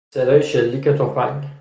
صدای 0.09 0.41
شلیک 0.43 0.89
تفنگ 0.89 1.43